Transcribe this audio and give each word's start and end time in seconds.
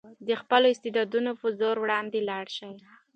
د 0.27 0.29
خپل 0.41 0.61
استعداد 0.71 1.13
په 1.41 1.47
زور 1.59 1.75
وړاندې 1.79 2.19
لاړ 2.29 2.45
شئ. 2.57 2.73